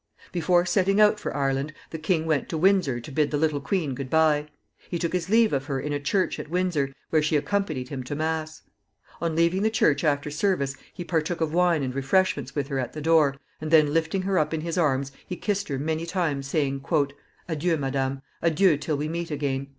[0.31, 3.93] Before setting out for Ireland, the king went to Windsor to bid the little queen
[3.93, 4.47] good by.
[4.89, 8.01] He took his leave of her in a church at Windsor, where she accompanied him
[8.05, 8.63] to mass.
[9.21, 12.93] On leaving the church after service, he partook of wine and refreshments with her at
[12.93, 16.47] the door, and then lifting her up in his arms, he kissed her many times,
[16.47, 16.83] saying,
[17.47, 18.23] "Adieu, madame.
[18.41, 19.67] Adieu till we meet again."